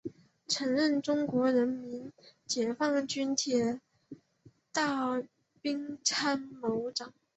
[0.47, 2.11] 曾任中国人民
[2.47, 3.79] 解放军铁
[4.73, 5.21] 道
[5.61, 7.13] 兵参谋长。